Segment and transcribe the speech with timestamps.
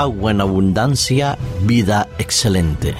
[0.00, 2.94] agua en abundancia, vida excelente.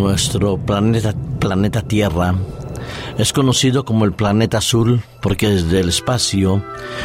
[0.00, 2.34] Nuestro planeta, planeta Tierra
[3.18, 6.64] es conocido como el planeta azul porque desde el espacio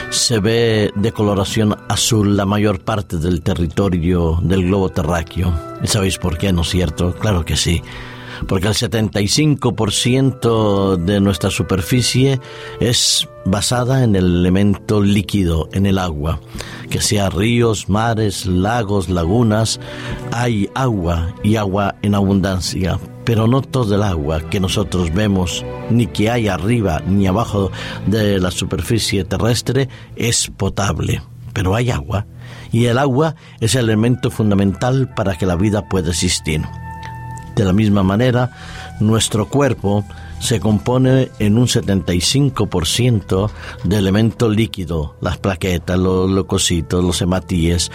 [0.10, 5.54] se ve de coloración azul la mayor parte del territorio del globo terráqueo.
[5.84, 7.14] ¿Y sabéis por qué, no es cierto?
[7.14, 7.82] Claro que sí
[8.48, 12.40] porque el 75% de nuestra superficie
[12.80, 16.40] es basada en el elemento líquido, en el agua,
[16.90, 19.80] que sea ríos, mares, lagos, lagunas,
[20.32, 26.08] hay agua y agua en abundancia, pero no todo el agua que nosotros vemos, ni
[26.08, 27.72] que hay arriba ni abajo
[28.08, 31.22] de la superficie terrestre, es potable,
[31.54, 32.26] pero hay agua,
[32.72, 36.62] y el agua es el elemento fundamental para que la vida pueda existir.
[37.56, 38.52] De la misma manera,
[39.00, 40.04] nuestro cuerpo
[40.40, 43.50] se compone en un 75%
[43.84, 47.92] de elemento líquido, las plaquetas, los leucocitos, los hematíes,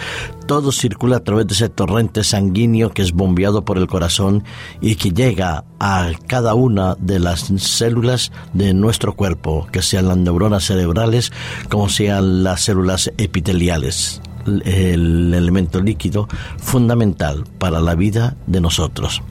[0.47, 4.43] todo circula a través de ese torrente sanguíneo que es bombeado por el corazón
[4.81, 10.17] y que llega a cada una de las células de nuestro cuerpo, que sean las
[10.17, 11.31] neuronas cerebrales
[11.69, 14.21] como sean las células epiteliales
[14.65, 19.21] el elemento líquido fundamental para la vida de nosotros.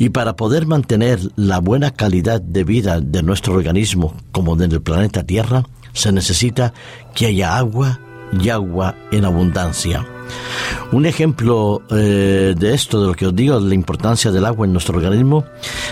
[0.00, 5.24] Y para poder mantener la buena calidad de vida de nuestro organismo como del planeta
[5.24, 6.72] Tierra, se necesita
[7.14, 8.00] que haya agua
[8.32, 10.06] y agua en abundancia.
[10.92, 14.66] Un ejemplo eh, de esto, de lo que os digo, de la importancia del agua
[14.66, 15.44] en nuestro organismo,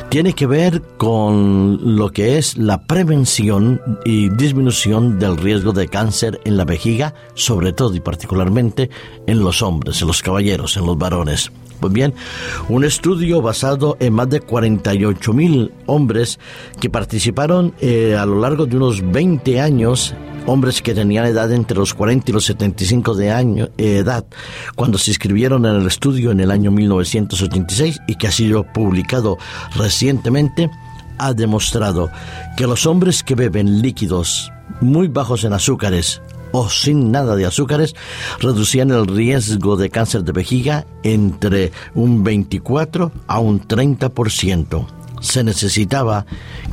[0.08, 6.40] tiene que ver con lo que es la prevención y disminución del riesgo de cáncer
[6.44, 8.90] en la vejiga, sobre todo y particularmente
[9.26, 11.52] en los hombres, en los caballeros, en los varones.
[11.78, 12.12] Pues bien,
[12.68, 16.40] un estudio basado en más de 48 mil hombres
[16.80, 20.12] que participaron eh, a lo largo de unos 20 años
[20.48, 24.24] hombres que tenían edad entre los 40 y los 75 de año, edad
[24.74, 29.36] cuando se inscribieron en el estudio en el año 1986 y que ha sido publicado
[29.76, 30.70] recientemente,
[31.18, 32.10] ha demostrado
[32.56, 34.50] que los hombres que beben líquidos
[34.80, 36.22] muy bajos en azúcares
[36.52, 37.94] o sin nada de azúcares
[38.40, 46.26] reducían el riesgo de cáncer de vejiga entre un 24 a un 30% se necesitaba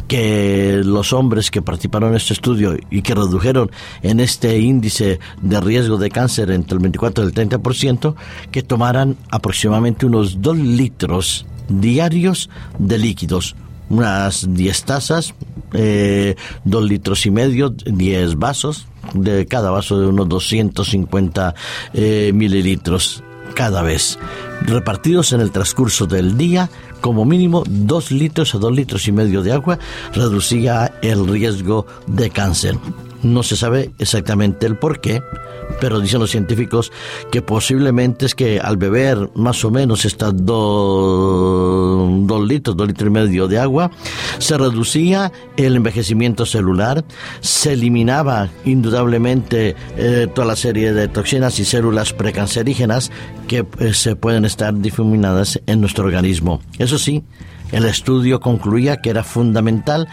[0.08, 3.72] que los hombres que participaron en este estudio y que redujeron
[4.04, 8.16] en este índice de riesgo de cáncer entre el 24 y el 30%,
[8.52, 13.56] que tomaran aproximadamente unos 2 litros diarios de líquidos,
[13.90, 15.34] unas 10 tazas,
[15.74, 21.56] eh, 2 litros y medio, 10 vasos, de cada vaso de unos 250
[21.94, 23.24] eh, mililitros
[23.54, 24.20] cada vez,
[24.64, 26.70] repartidos en el transcurso del día
[27.06, 29.78] como mínimo dos litros o dos litros y medio de agua
[30.16, 32.80] reducía el riesgo de cáncer.
[33.26, 35.20] No se sabe exactamente el por qué,
[35.82, 36.92] pero dicen los científicos
[37.32, 42.08] que posiblemente es que al beber más o menos estas dos,
[42.48, 43.90] litros, dos litros y medio de agua,
[44.38, 47.04] se reducía el envejecimiento celular,
[47.40, 53.12] se eliminaba indudablemente eh, toda la serie de toxinas y células precancerígenas
[53.48, 56.62] que eh, se pueden estar difuminadas en nuestro organismo.
[56.78, 57.24] Eso sí,
[57.72, 60.08] el estudio concluía que era fundamental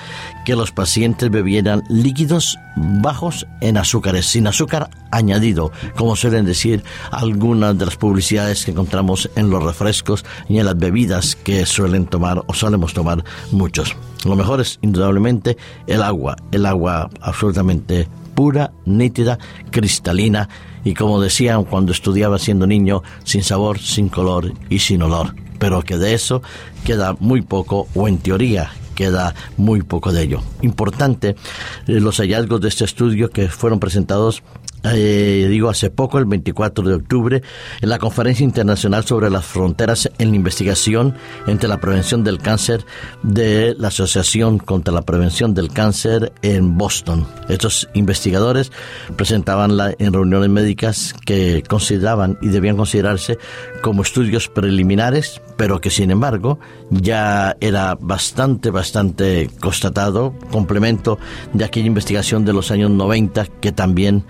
[0.45, 7.77] que los pacientes bebieran líquidos bajos en azúcares, sin azúcar añadido, como suelen decir algunas
[7.79, 12.43] de las publicidades que encontramos en los refrescos y en las bebidas que suelen tomar
[12.47, 13.95] o solemos tomar muchos.
[14.25, 15.57] Lo mejor es indudablemente
[15.87, 19.39] el agua, el agua absolutamente pura, nítida,
[19.71, 20.49] cristalina
[20.85, 25.83] y como decían cuando estudiaba siendo niño, sin sabor, sin color y sin olor pero
[25.83, 26.43] que de eso
[26.85, 30.43] queda muy poco o en teoría queda muy poco de ello.
[30.61, 34.43] Importante eh, los hallazgos de este estudio que fueron presentados
[34.85, 37.43] eh, digo, hace poco, el 24 de octubre,
[37.81, 41.15] en la Conferencia Internacional sobre las Fronteras en la Investigación
[41.47, 42.85] entre la Prevención del Cáncer
[43.23, 47.27] de la Asociación contra la Prevención del Cáncer en Boston.
[47.49, 48.73] Estos investigadores
[49.17, 53.39] presentaban la, en reuniones médicas que consideraban y debían considerarse
[53.83, 56.59] como estudios preliminares, pero que sin embargo
[56.91, 61.19] ya era bastante, bastante constatado, complemento
[61.53, 64.25] de aquella investigación de los años 90 que también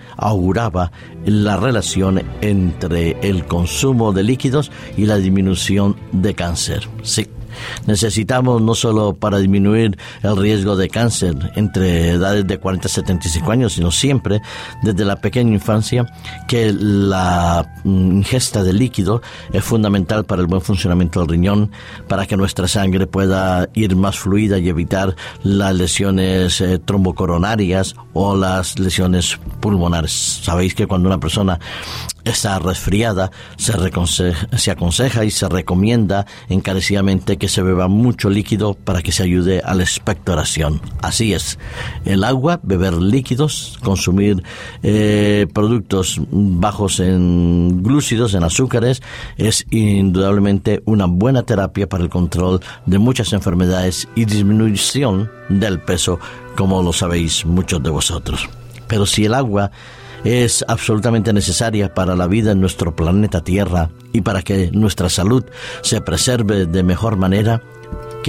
[1.25, 6.87] la relación entre el consumo de líquidos y la disminución de cáncer.
[7.85, 13.51] Necesitamos no solo para disminuir el riesgo de cáncer entre edades de 40 a 75
[13.51, 14.41] años, sino siempre
[14.81, 16.05] desde la pequeña infancia
[16.47, 19.21] que la ingesta de líquido
[19.51, 21.71] es fundamental para el buen funcionamiento del riñón,
[22.07, 28.35] para que nuestra sangre pueda ir más fluida y evitar las lesiones eh, trombocoronarias o
[28.35, 30.11] las lesiones pulmonares.
[30.43, 31.59] Sabéis que cuando una persona
[32.25, 33.73] está resfriada, se,
[34.57, 39.61] se, aconseja y se recomienda encarecidamente que se beba mucho líquido para que se ayude
[39.63, 40.81] a la expectoración.
[41.01, 41.59] Así es,
[42.05, 44.43] el agua, beber líquidos, consumir
[44.83, 49.01] eh, productos bajos en glúcidos, en azúcares,
[49.37, 56.19] es indudablemente una buena terapia para el control de muchas enfermedades y disminución del peso,
[56.55, 58.49] como lo sabéis muchos de vosotros.
[58.87, 59.71] Pero si el agua
[60.23, 65.43] es absolutamente necesaria para la vida en nuestro planeta Tierra y para que nuestra salud
[65.81, 67.61] se preserve de mejor manera,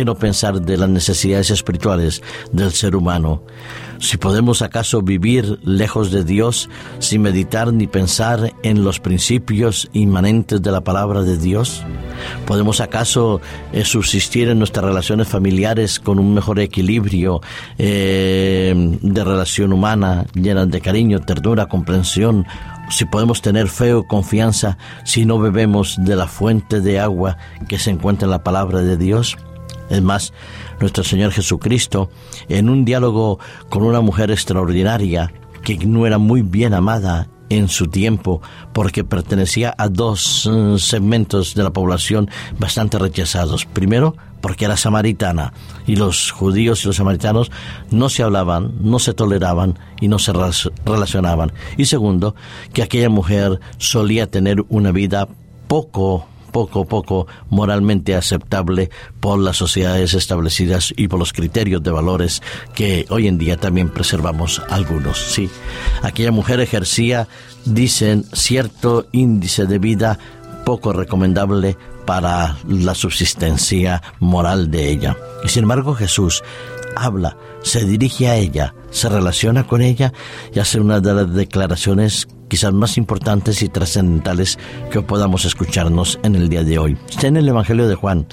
[0.03, 3.43] no pensar de las necesidades espirituales del ser humano.
[3.99, 6.69] Si podemos acaso vivir lejos de Dios
[6.99, 11.83] sin meditar ni pensar en los principios inmanentes de la palabra de Dios,
[12.47, 13.41] ¿podemos acaso
[13.73, 17.41] eh, subsistir en nuestras relaciones familiares con un mejor equilibrio
[17.79, 22.47] eh, de relación humana llena de cariño, ternura, comprensión,
[22.91, 27.39] si podemos tener fe o confianza si no bebemos de la fuente de agua
[27.69, 29.37] que se encuentra en la palabra de Dios?
[29.91, 30.33] Es más,
[30.81, 32.11] nuestro Señor Jesucristo,
[32.49, 33.39] en un diálogo
[33.69, 35.33] con una mujer extraordinaria
[35.63, 38.41] que no era muy bien amada en su tiempo
[38.73, 43.67] porque pertenecía a dos eh, segmentos de la población bastante rechazados.
[43.67, 45.53] Primero, porque era samaritana
[45.87, 47.51] y los judíos y los samaritanos
[47.91, 50.33] no se hablaban, no se toleraban y no se
[50.85, 51.53] relacionaban.
[51.79, 52.35] Y segundo,
[52.73, 55.29] que aquella mujer solía tener una vida
[55.67, 62.43] poco poco poco moralmente aceptable por las sociedades establecidas y por los criterios de valores
[62.77, 65.19] que hoy en día también preservamos algunos.
[65.19, 65.51] Sí,
[66.03, 67.27] aquella mujer ejercía,
[67.65, 70.21] dicen, cierto índice de vida
[70.65, 75.17] poco recomendable para la subsistencia moral de ella.
[75.43, 76.45] Y sin embargo Jesús
[76.95, 80.13] habla, se dirige a ella, se relaciona con ella
[80.55, 84.59] y hace una de las declaraciones quizás más importantes y trascendentales
[84.91, 86.97] que podamos escucharnos en el día de hoy.
[87.09, 88.27] Está en el Evangelio de Juan.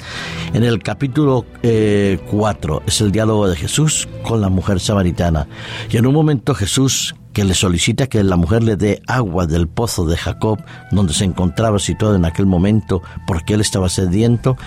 [0.54, 5.48] En el capítulo 4 eh, es el diálogo de Jesús con la mujer samaritana.
[5.90, 9.68] Y en un momento Jesús que le solicita que la mujer le dé agua del
[9.68, 10.60] pozo de Jacob,
[10.92, 14.58] donde se encontraba situado en aquel momento porque él estaba sediento,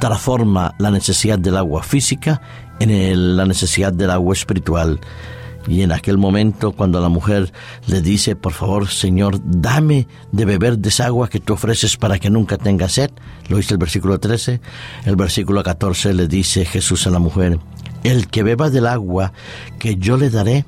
[0.00, 2.40] transforma la necesidad del agua física
[2.80, 5.00] en la necesidad del agua espiritual.
[5.66, 7.52] Y en aquel momento, cuando la mujer
[7.86, 12.18] le dice, por favor, Señor, dame de beber de esa agua que tú ofreces para
[12.18, 13.10] que nunca tenga sed,
[13.48, 14.60] lo dice el versículo 13,
[15.06, 17.58] el versículo 14 le dice Jesús a la mujer,
[18.02, 19.32] el que beba del agua
[19.78, 20.66] que yo le daré,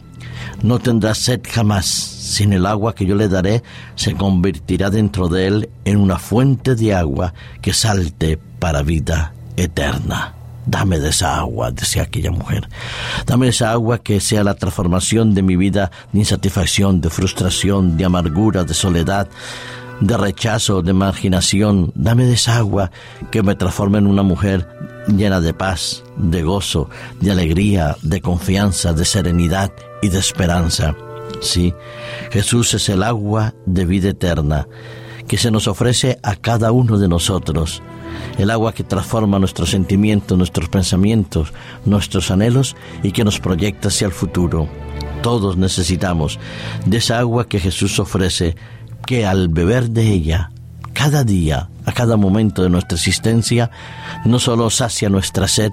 [0.63, 3.63] no tendrá sed jamás, sin el agua que yo le daré
[3.95, 10.36] se convertirá dentro de él en una fuente de agua que salte para vida eterna.
[10.67, 12.69] Dame de esa agua, decía aquella mujer.
[13.25, 18.05] Dame esa agua que sea la transformación de mi vida de insatisfacción, de frustración, de
[18.05, 19.29] amargura, de soledad,
[20.00, 21.93] de rechazo, de marginación.
[21.95, 22.90] Dame de esa agua
[23.31, 24.69] que me transforme en una mujer
[25.07, 26.90] llena de paz, de gozo,
[27.21, 30.97] de alegría, de confianza, de serenidad y de esperanza.
[31.40, 31.75] Sí,
[32.33, 34.67] Jesús es el agua de vida eterna
[35.28, 37.83] que se nos ofrece a cada uno de nosotros
[38.38, 41.52] el agua que transforma nuestros sentimientos, nuestros pensamientos,
[41.85, 44.68] nuestros anhelos y que nos proyecta hacia el futuro.
[45.23, 46.38] Todos necesitamos
[46.85, 48.56] de esa agua que Jesús ofrece,
[49.06, 50.50] que al beber de ella,
[50.92, 53.71] cada día, a cada momento de nuestra existencia,
[54.25, 55.73] no solo sacia nuestra sed,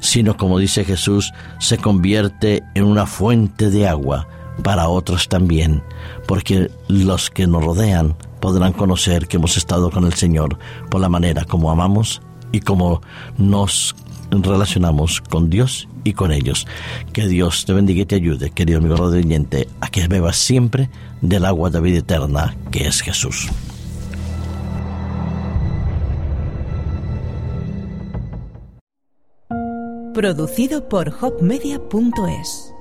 [0.00, 4.28] sino como dice Jesús, se convierte en una fuente de agua
[4.62, 5.82] para otros también,
[6.26, 10.58] porque los que nos rodean podrán conocer que hemos estado con el Señor
[10.90, 12.20] por la manera como amamos
[12.52, 13.00] y como
[13.38, 13.96] nos
[14.30, 16.66] relacionamos con Dios y con ellos.
[17.14, 20.90] Que Dios te bendiga y te ayude, querido amigo rodillente, a que bebas siempre
[21.22, 23.48] del agua de vida eterna que es Jesús.
[30.12, 32.73] Producido por hopmedia.es